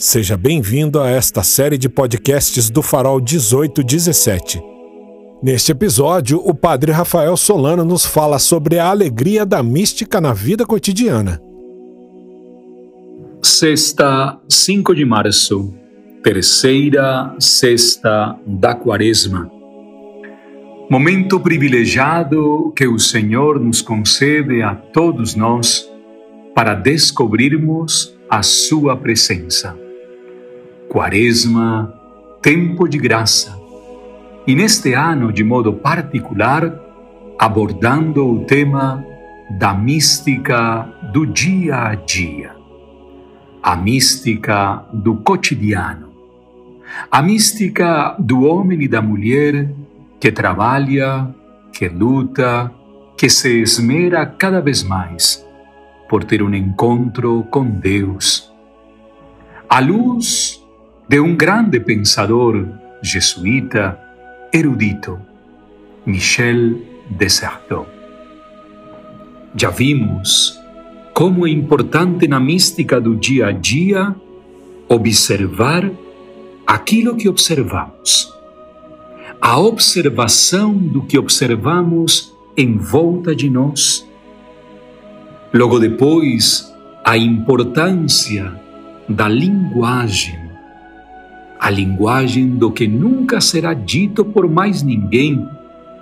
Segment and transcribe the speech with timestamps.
[0.00, 4.62] Seja bem-vindo a esta série de podcasts do Farol 1817.
[5.42, 10.64] Neste episódio, o padre Rafael Solano nos fala sobre a alegria da mística na vida
[10.64, 11.42] cotidiana.
[13.42, 15.74] Sexta, 5 de março,
[16.22, 19.50] terceira sexta da Quaresma.
[20.88, 25.90] Momento privilegiado que o Senhor nos concede a todos nós
[26.54, 29.87] para descobrirmos a Sua presença.
[30.88, 31.92] Quaresma,
[32.40, 33.58] tempo de graça.
[34.46, 36.74] E neste ano, de modo particular,
[37.38, 39.04] abordando o tema
[39.50, 42.52] da mística do dia a dia,
[43.62, 46.08] a mística do cotidiano,
[47.10, 49.70] a mística do homem e da mulher
[50.18, 51.28] que trabalha,
[51.70, 52.72] que luta,
[53.14, 55.46] que se esmera cada vez mais
[56.08, 58.50] por ter um encontro com Deus.
[59.68, 60.66] A luz
[61.08, 62.68] de um grande pensador
[63.00, 63.98] jesuíta
[64.52, 65.18] erudito,
[66.04, 66.76] Michel
[67.08, 67.86] Desserteau.
[69.56, 70.60] Já vimos
[71.14, 74.14] como é importante na mística do dia a dia
[74.86, 75.90] observar
[76.66, 78.30] aquilo que observamos.
[79.40, 84.06] A observação do que observamos em volta de nós.
[85.54, 86.70] Logo depois,
[87.02, 88.52] a importância
[89.08, 90.47] da linguagem
[91.58, 95.46] a linguagem do que nunca será dito por mais ninguém,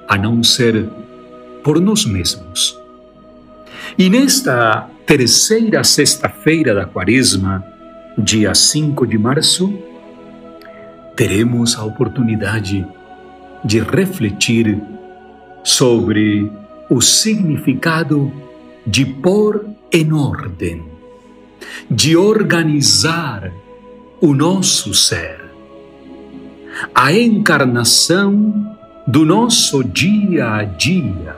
[0.07, 0.89] a não ser
[1.65, 2.79] por nós mesmos.
[3.99, 7.65] E nesta terceira sexta-feira da Quaresma,
[8.19, 9.73] dia 5 de março,
[11.17, 12.87] teremos a oportunidade
[13.65, 14.79] de refletir
[15.65, 16.51] sobre
[16.91, 18.31] o significado
[18.87, 20.85] de pôr em ordem,
[21.91, 23.51] de organizar
[24.21, 25.46] o nosso ser
[26.95, 31.37] a encarnação do nosso dia a dia,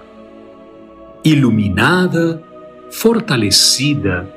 [1.25, 2.43] iluminada,
[2.91, 4.29] fortalecida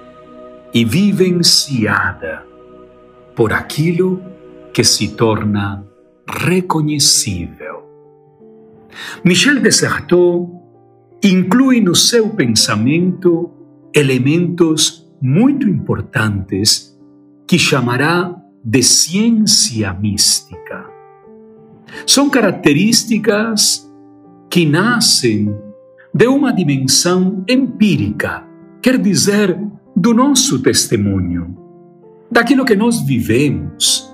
[0.73, 2.43] e vivenciada
[3.35, 4.21] por aquilo
[4.73, 5.83] que se torna
[6.27, 7.83] reconhecível.
[9.23, 10.61] Michel Desserteau
[11.23, 13.51] inclui no seu pensamento
[13.93, 16.97] elementos muito importantes
[17.47, 20.60] que chamará de ciência mística.
[22.05, 23.89] São características
[24.49, 25.53] que nascem
[26.13, 28.43] de uma dimensão empírica,
[28.81, 29.57] quer dizer,
[29.95, 31.55] do nosso testemunho,
[32.29, 34.13] daquilo que nós vivemos,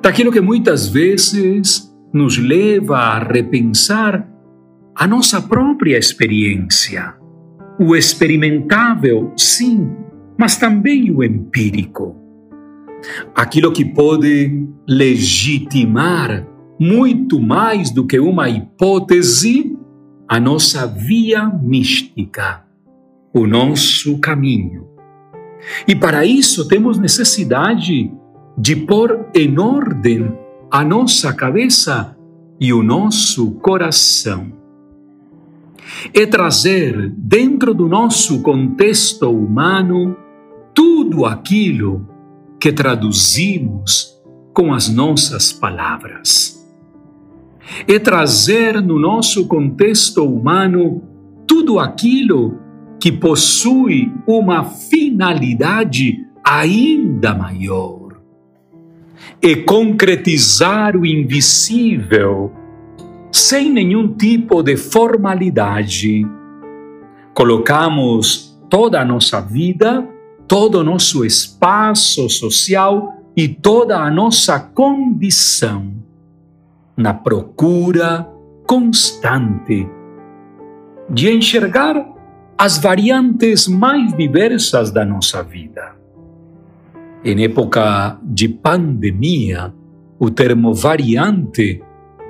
[0.00, 4.26] daquilo que muitas vezes nos leva a repensar
[4.94, 7.14] a nossa própria experiência.
[7.78, 9.90] O experimentável, sim,
[10.36, 12.16] mas também o empírico.
[13.34, 16.44] Aquilo que pode legitimar
[16.78, 19.76] muito mais do que uma hipótese,
[20.28, 22.64] a nossa via mística,
[23.34, 24.86] o nosso caminho.
[25.88, 28.12] E para isso temos necessidade
[28.56, 30.32] de pôr em ordem
[30.70, 32.16] a nossa cabeça
[32.60, 34.52] e o nosso coração.
[36.14, 40.16] É trazer dentro do nosso contexto humano
[40.74, 42.06] tudo aquilo
[42.60, 44.14] que traduzimos
[44.52, 46.57] com as nossas palavras
[47.86, 51.02] é trazer no nosso contexto humano
[51.46, 52.58] tudo aquilo
[53.00, 58.16] que possui uma finalidade ainda maior.
[59.42, 62.52] É concretizar o invisível
[63.30, 66.26] sem nenhum tipo de formalidade.
[67.34, 70.06] Colocamos toda a nossa vida,
[70.46, 75.97] todo o nosso espaço social e toda a nossa condição
[76.98, 78.28] na procura
[78.66, 79.88] constante
[81.08, 82.04] de enxergar
[82.58, 85.94] as variantes mais diversas da nossa vida.
[87.24, 89.72] Em época de pandemia,
[90.18, 91.80] o termo variante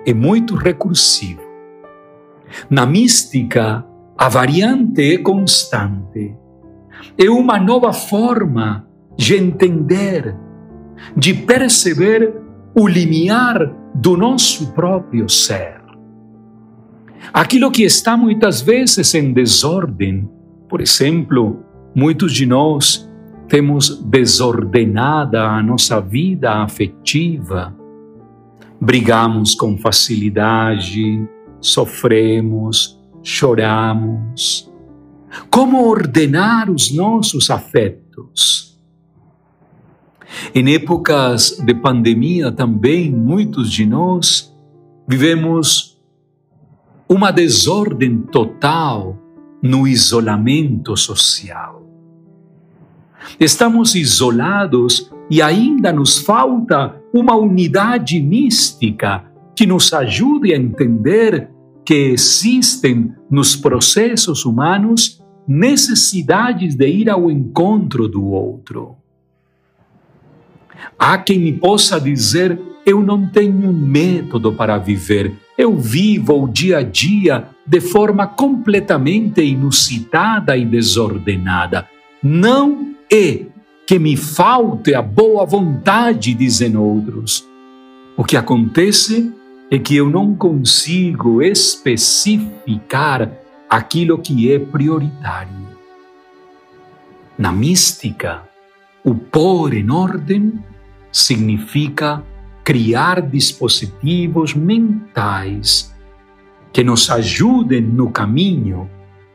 [0.07, 1.41] é muito recursivo.
[2.69, 3.85] Na mística,
[4.19, 6.37] a variante é constante.
[7.17, 8.87] É uma nova forma
[9.17, 10.37] de entender,
[11.17, 12.35] de perceber
[12.75, 15.81] o limiar do nosso próprio ser.
[17.33, 20.31] Aquilo que está muitas vezes em desordem,
[20.69, 21.65] por exemplo,
[21.95, 23.11] muitos de nós
[23.49, 27.77] temos desordenada a nossa vida afetiva,
[28.81, 31.29] brigamos com facilidade,
[31.61, 34.73] sofremos, choramos.
[35.51, 38.68] Como ordenar os nossos afetos?
[40.55, 44.55] Em épocas de pandemia também, muitos de nós
[45.07, 45.99] vivemos
[47.09, 49.19] uma desordem total
[49.63, 51.83] no isolamento social.
[53.41, 59.25] Estamos isolados e ainda nos falta uma unidade mística
[59.57, 61.51] que nos ajude a entender
[61.85, 68.97] que existem nos processos humanos necessidades de ir ao encontro do outro.
[70.99, 76.79] Há quem me possa dizer: eu não tenho método para viver, eu vivo o dia
[76.79, 81.87] a dia de forma completamente inusitada e desordenada.
[82.23, 83.47] Não é
[83.87, 87.47] que me falte a boa vontade, dizem outros.
[88.17, 89.33] O que acontece
[89.71, 93.31] é que eu não consigo especificar
[93.69, 95.69] aquilo que é prioritário.
[97.37, 98.43] Na mística,
[99.05, 100.59] o pôr em ordem
[101.11, 102.25] significa
[102.65, 105.95] criar dispositivos mentais
[106.73, 108.91] que nos ajudem no caminho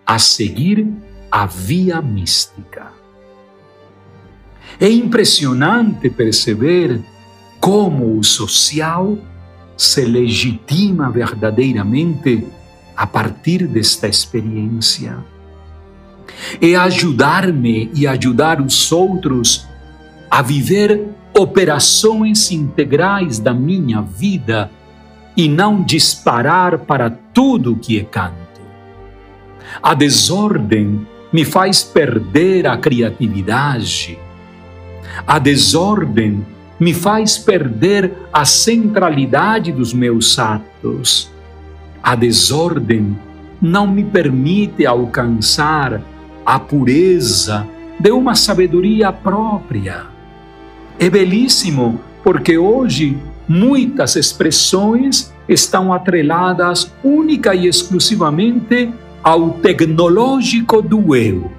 [0.06, 0.88] a seguir
[1.32, 2.92] a via mística.
[4.80, 7.02] É impressionante perceber
[7.60, 9.18] como o social
[9.76, 12.48] se legitima verdadeiramente
[12.96, 15.18] a partir desta experiência.
[16.62, 19.68] É ajudar-me e ajudar os outros
[20.30, 24.70] a viver operações integrais da minha vida
[25.36, 28.62] e não disparar para tudo que é canto.
[29.82, 34.20] A desordem me faz perder a criatividade.
[35.26, 36.46] A desordem
[36.80, 41.32] me faz perder a centralidade dos meus atos.
[42.04, 43.18] A desordem
[43.62, 46.02] não me permite alcançar
[46.46, 47.66] a pureza
[48.00, 50.14] de uma sabedoria própria.
[51.00, 53.18] É belíssimo porque hoje
[53.48, 58.90] muitas expressões estão atreladas única e exclusivamente
[59.22, 61.52] ao tecnológico do eu.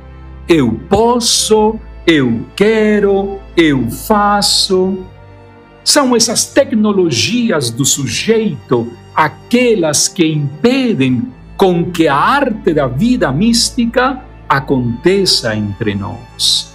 [0.48, 1.76] Eu posso,
[2.06, 5.04] eu quero, eu faço.
[5.84, 14.22] São essas tecnologias do sujeito aquelas que impedem com que a arte da vida mística
[14.48, 16.74] aconteça entre nós.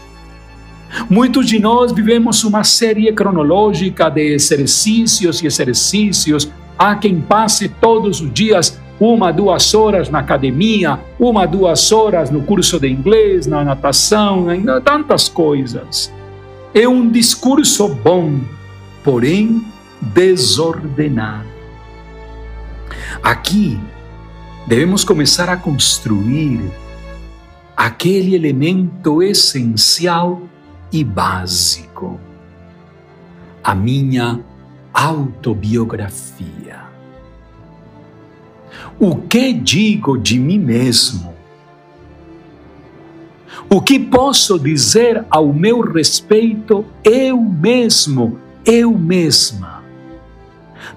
[1.10, 6.52] Muitos de nós vivemos uma série cronológica de exercícios e exercícios.
[6.78, 12.42] Há quem passe todos os dias uma, duas horas na academia, uma, duas horas no
[12.42, 14.48] curso de inglês, na natação,
[14.84, 16.12] tantas coisas.
[16.74, 18.40] É um discurso bom,
[19.04, 19.64] porém
[20.02, 21.48] desordenado.
[23.24, 23.80] Aqui
[24.68, 26.60] devemos começar a construir
[27.76, 30.42] aquele elemento essencial
[30.92, 32.20] e básico,
[33.64, 34.40] a minha
[34.94, 36.80] autobiografia.
[39.00, 41.34] O que digo de mim mesmo?
[43.70, 49.84] O que posso dizer ao meu respeito eu mesmo, eu mesma?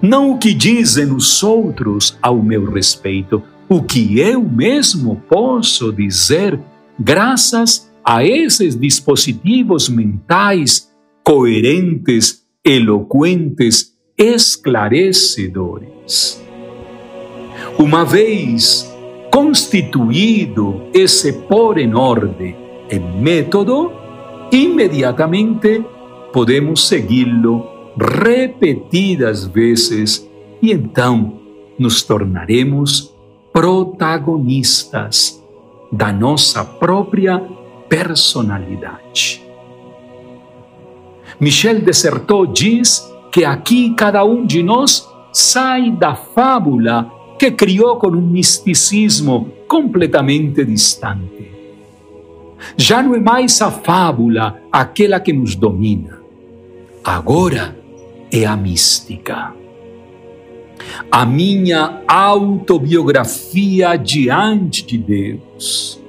[0.01, 6.59] Não o que dizem os outros ao meu respeito, o que eu mesmo posso dizer
[6.99, 10.91] graças a esses dispositivos mentais
[11.23, 16.41] coerentes, eloquentes, esclarecedores.
[17.77, 18.91] Uma vez
[19.31, 22.55] constituído esse por em ordem
[22.89, 23.91] em método,
[24.51, 25.83] imediatamente
[26.31, 30.27] podemos segui-lo repetidas vezes
[30.61, 31.39] e então
[31.79, 33.11] nos tornaremos
[33.51, 35.43] protagonistas
[35.91, 37.41] da nossa própria
[37.93, 39.43] personalidade.
[41.39, 48.07] Michel Desertot diz que aqui cada um de nós sai da fábula que criou com
[48.07, 51.51] um misticismo completamente distante.
[52.75, 56.19] Já não é mais a fábula aquela que nos domina.
[57.03, 57.77] Agora
[58.31, 59.53] é a mística.
[61.11, 66.02] A minha autobiografia diante de Deus.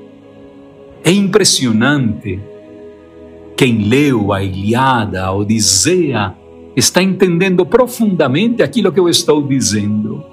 [1.04, 2.40] É impressionante.
[3.54, 6.34] Quem leu a Ilíada, a Odisseia,
[6.74, 10.24] está entendendo profundamente aquilo que eu estou dizendo.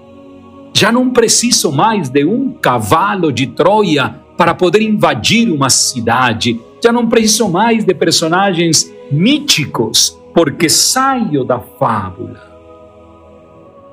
[0.74, 6.58] Já não preciso mais de um cavalo de Troia para poder invadir uma cidade.
[6.82, 12.50] Já não preciso mais de personagens míticos porque saio da fábula.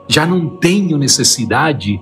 [0.07, 2.01] Já não tenho necessidade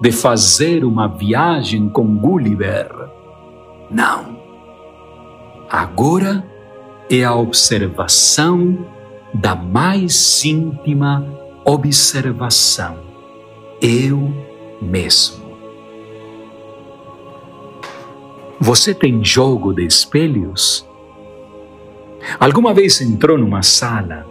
[0.00, 2.90] de fazer uma viagem com Gulliver.
[3.90, 4.38] Não.
[5.70, 6.44] Agora
[7.10, 8.86] é a observação
[9.32, 11.26] da mais íntima
[11.64, 12.98] observação,
[13.80, 14.32] eu
[14.80, 15.44] mesmo.
[18.60, 20.88] Você tem jogo de espelhos?
[22.38, 24.26] Alguma vez entrou numa sala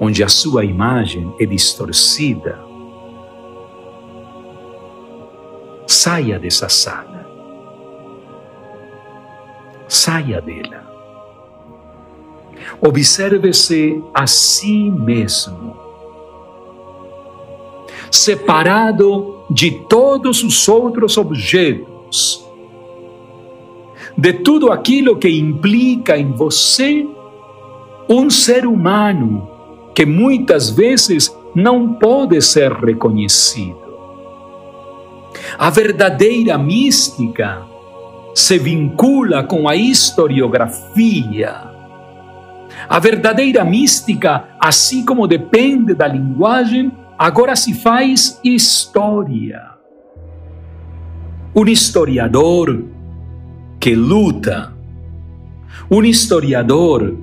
[0.00, 2.58] onde a sua imagem é distorcida?
[5.86, 7.21] Saia dessa sala.
[9.92, 10.90] Saia dela.
[12.80, 15.76] Observe-se a si mesmo,
[18.10, 22.42] separado de todos os outros objetos,
[24.16, 27.06] de tudo aquilo que implica em você
[28.08, 29.46] um ser humano
[29.94, 33.76] que muitas vezes não pode ser reconhecido.
[35.58, 37.70] A verdadeira mística
[38.34, 41.70] se vincula com a historiografia.
[42.88, 49.70] A verdadeira mística, assim como depende da linguagem, agora se faz história.
[51.54, 52.84] Um historiador
[53.78, 54.72] que luta,
[55.90, 57.16] um historiador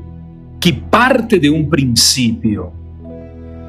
[0.60, 2.72] que parte de um princípio,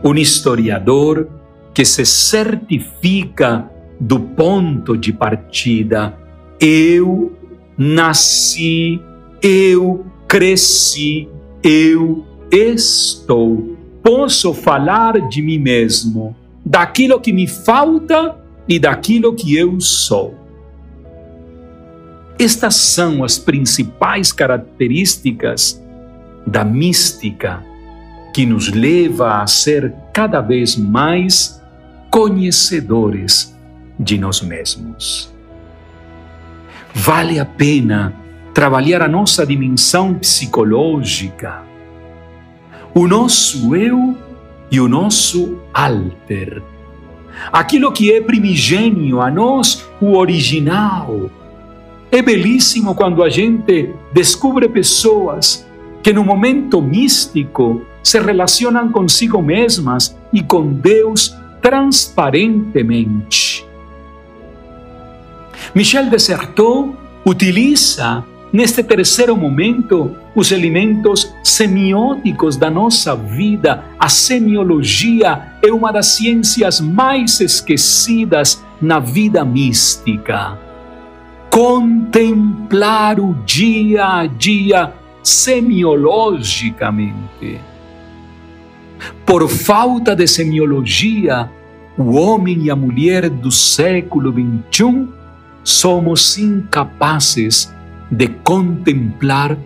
[0.05, 1.29] um historiador
[1.73, 6.19] que se certifica do ponto de partida.
[6.61, 7.33] Eu
[7.77, 9.01] nasci,
[9.43, 11.27] eu cresci,
[11.63, 13.77] eu estou.
[14.03, 18.37] Posso falar de mim mesmo, daquilo que me falta
[18.69, 20.35] e daquilo que eu sou.
[22.39, 25.83] Estas são as principais características
[26.47, 27.63] da mística
[28.35, 31.61] que nos leva a ser cada vez mais
[32.11, 33.55] conhecedores
[33.99, 35.40] de nós mesmos.
[36.95, 38.15] Vale a pena
[38.53, 41.63] trabalhar a nossa dimensão psicológica,
[42.93, 44.17] o nosso eu
[44.71, 46.61] e o nosso alter.
[47.53, 51.31] Aquilo que é primigênio a nós, o original.
[52.11, 55.67] É belíssimo quando a gente descobre pessoas
[56.03, 63.70] que no momento místico se relacionam consigo mesmas e com Deus transparentemente.
[65.75, 73.85] Michel Desertot utiliza neste terceiro momento os elementos semióticos da nossa vida.
[73.99, 80.59] A semiologia é uma das ciências mais esquecidas na vida mística.
[81.51, 87.61] Contemplar o dia a dia semiologicamente.
[89.25, 91.49] Por falta de semiologia,
[91.97, 95.20] o homem e a mulher do século XXI
[95.63, 97.73] somos incapazes
[98.11, 99.57] de contemplar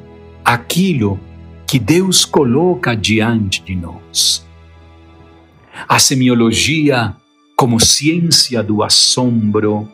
[0.45, 1.19] aquilo
[1.67, 4.47] que Deus coloca diante de nós.
[5.89, 7.17] A semiologia
[7.57, 9.89] como ciência do assombro,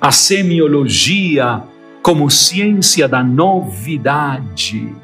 [0.00, 1.62] a semiologia
[2.02, 4.94] como ciência da novidade.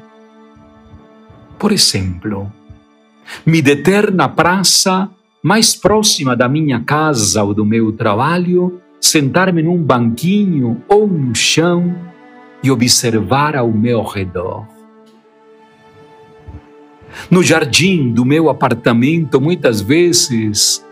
[1.59, 2.51] Por exemplo,
[3.45, 5.09] me deter na praça
[5.43, 11.95] mais próxima da minha casa ou do meu trabalho sentar-me num banquinho ou no chão
[12.63, 14.65] e observar ao meu redor.
[17.31, 20.85] No jardim do meu apartamento, muitas vezes,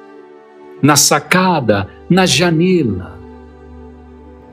[0.81, 3.19] na sacada, na janela,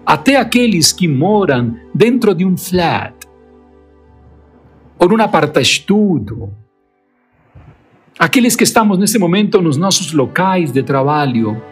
[0.04, 3.14] até aqueles que moram dentro de um flat
[4.98, 6.52] ou num aparta-estudo,
[8.18, 11.62] aqueles que estamos nesse momento nos nossos locais de trabalho,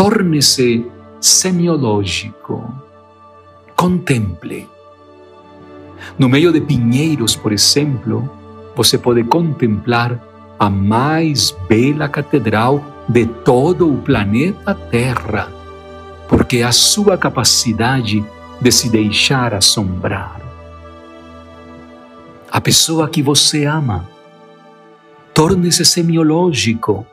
[0.00, 0.90] torne-se
[1.20, 2.74] semiológico.
[3.76, 4.66] Contemple.
[6.18, 8.26] No meio de pinheiros, por exemplo,
[8.74, 10.18] você pode contemplar
[10.58, 15.52] a mais bela catedral de todo o planeta Terra,
[16.26, 18.24] porque é a sua capacidade
[18.58, 20.40] de se deixar assombrar.
[22.50, 24.08] A pessoa que você ama,
[25.34, 27.06] torne-se semiológico,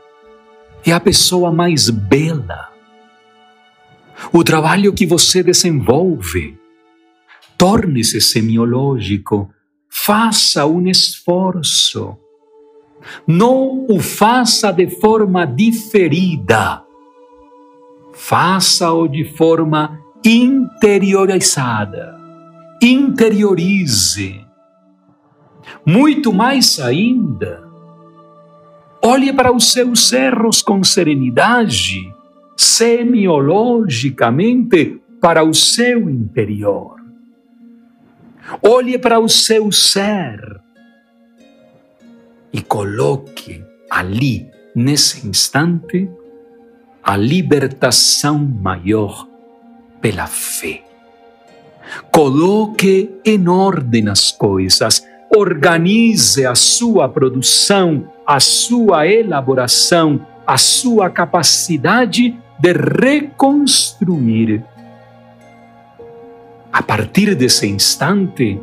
[0.86, 2.76] é a pessoa mais bela
[4.31, 6.57] o trabalho que você desenvolve.
[7.57, 9.50] Torne-se semiológico,
[9.89, 12.17] faça um esforço.
[13.25, 16.83] Não o faça de forma diferida.
[18.13, 22.17] Faça-o de forma interiorizada.
[22.81, 24.45] Interiorize.
[25.86, 27.63] Muito mais ainda,
[29.03, 32.13] olhe para os seus erros com serenidade
[32.58, 36.98] semiologicamente para o seu interior.
[38.64, 40.60] Olhe para o seu ser
[42.52, 46.10] e coloque ali, nesse instante,
[47.04, 49.28] a libertação maior
[50.02, 50.84] pela fé.
[52.12, 62.38] Coloque em ordem as coisas, organize a sua produção, a sua elaboração, a sua capacidade
[62.60, 64.64] de reconstruir.
[66.72, 68.60] A partir desse instante,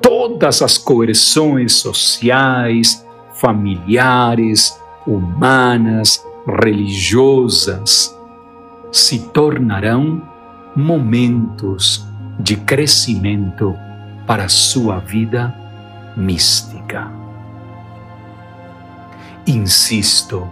[0.00, 3.04] todas as coerções sociais,
[3.34, 8.14] familiares, humanas, religiosas
[8.92, 10.22] se tornarão
[10.76, 12.06] momentos
[12.38, 13.74] de crescimento
[14.26, 15.54] para a sua vida
[16.16, 17.10] mística.
[19.46, 20.48] Insisto,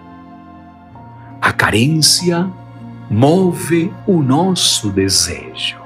[1.43, 2.49] a carência
[3.11, 5.77] move o nosso desejo.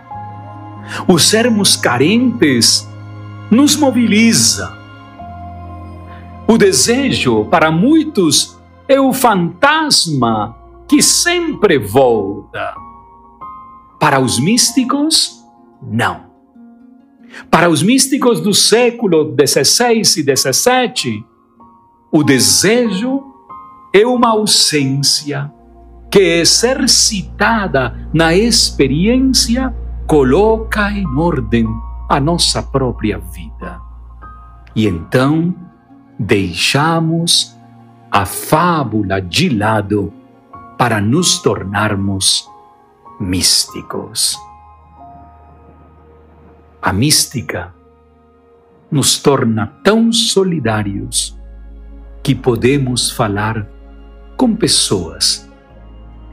[1.09, 2.87] O sermos carentes
[3.51, 4.77] nos mobiliza.
[6.47, 10.55] O desejo, para muitos, é o fantasma
[10.87, 12.75] que sempre volta.
[13.99, 15.43] Para os místicos,
[15.83, 16.27] não.
[17.51, 21.25] Para os místicos do século XVI e XVII,
[22.13, 23.26] o desejo
[23.99, 25.51] é uma ausência
[26.11, 29.75] que, exercitada na experiência,
[30.07, 31.67] coloca em ordem
[32.07, 33.81] a nossa própria vida.
[34.75, 35.55] E então
[36.19, 37.57] deixamos
[38.11, 40.13] a fábula de lado
[40.77, 42.47] para nos tornarmos
[43.19, 44.39] místicos.
[46.83, 47.75] A mística
[48.91, 51.35] nos torna tão solidários
[52.23, 53.76] que podemos falar
[54.37, 55.49] com pessoas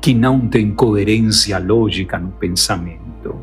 [0.02, 3.36] que não têm coerência lógica no pensamento.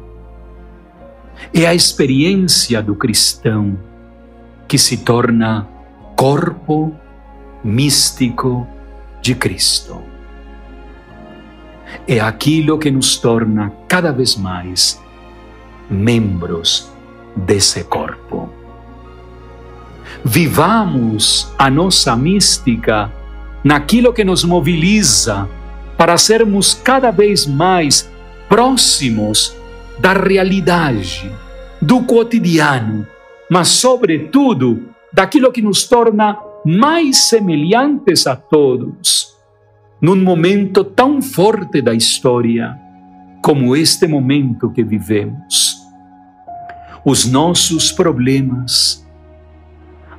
[1.54, 3.78] É a experiência do cristão
[4.68, 5.66] que se torna
[6.16, 6.94] corpo
[7.64, 8.66] místico
[9.22, 10.10] de Cristo
[12.06, 15.00] é aquilo que nos torna cada vez mais
[15.88, 16.90] membros
[17.34, 18.48] desse corpo.
[20.24, 23.12] Vivamos a nossa mística
[23.62, 25.48] naquilo que nos mobiliza
[25.96, 28.10] para sermos cada vez mais
[28.48, 29.56] próximos
[29.98, 31.30] da realidade,
[31.80, 33.06] do cotidiano,
[33.50, 39.30] mas, sobretudo, daquilo que nos torna mais semelhantes a todos
[40.00, 42.78] num momento tão forte da história
[43.42, 45.78] como este momento que vivemos.
[47.04, 49.06] Os nossos problemas,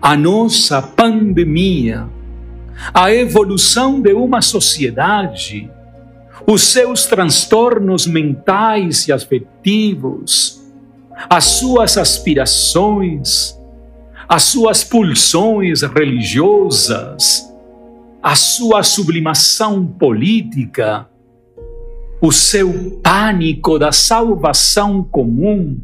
[0.01, 2.07] a nossa pandemia,
[2.93, 5.69] a evolução de uma sociedade,
[6.47, 10.61] os seus transtornos mentais e afetivos,
[11.29, 13.57] as suas aspirações,
[14.27, 17.51] as suas pulsões religiosas,
[18.23, 21.07] a sua sublimação política,
[22.21, 25.79] o seu pânico da salvação comum,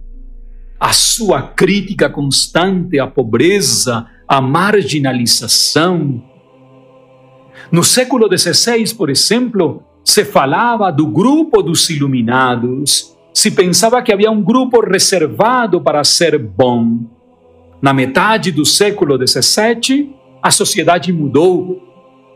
[0.80, 6.23] a sua crítica constante à pobreza, à marginalização.
[7.71, 14.32] No século XVI, por exemplo, se falava do grupo dos iluminados, se pensava que havia
[14.32, 16.99] um grupo reservado para ser bom.
[17.82, 21.84] Na metade do século XVII, a sociedade mudou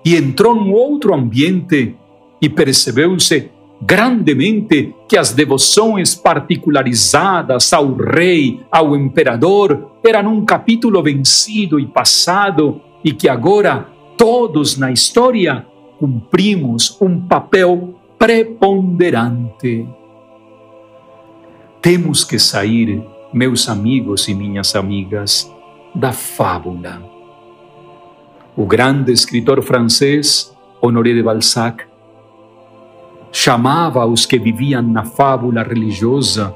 [0.04, 1.96] e entrou num outro ambiente
[2.42, 3.50] e percebeu-se
[3.82, 12.82] grandemente que as devoções particularizadas ao rei, ao imperador, eram um capítulo vencido e passado
[13.04, 13.88] e que agora
[14.22, 15.66] todos na história
[16.00, 19.88] cumprimos um papel preponderante.
[21.82, 23.04] Temos que sair,
[23.34, 25.52] meus amigos e minhas amigas,
[25.96, 27.12] da fábula
[28.56, 31.86] o grande escritor francês Honoré de Balzac
[33.32, 36.54] chamava os que viviam na fábula religiosa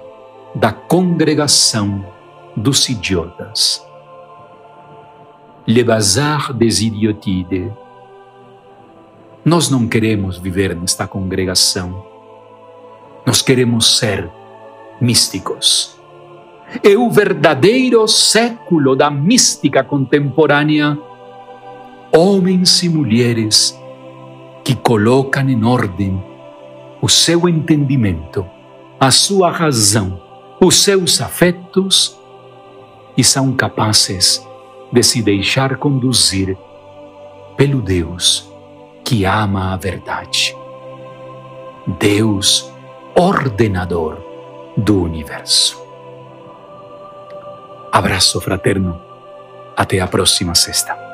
[0.53, 2.05] da congregação
[2.55, 3.84] dos idiotas.
[5.67, 7.71] Le bazar des idiotides.
[9.43, 12.05] Nós não queremos viver nesta congregação.
[13.25, 14.29] Nós queremos ser
[15.01, 15.97] místicos.
[16.83, 20.95] É o verdadeiro século da mística contemporânea
[22.13, 23.75] homens e mulheres
[24.63, 26.23] que colocam em ordem
[27.01, 28.45] o seu entendimento,
[28.99, 30.21] a sua razão,
[30.61, 32.15] os seus afetos
[33.17, 34.44] e são capazes
[34.95, 36.57] de se deixar conduzir
[37.57, 38.49] pelo Deus
[39.03, 40.55] que ama a verdade.
[41.99, 42.71] Deus
[43.13, 44.23] ordenador
[44.77, 45.85] do universo.
[47.91, 49.01] Abraço fraterno.
[49.75, 51.04] Até a próxima sexta.